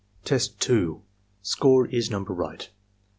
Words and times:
Testa 0.25 0.95
(Score 1.43 1.85
is 1.85 2.09
number 2.09 2.33
right.) 2.33 2.71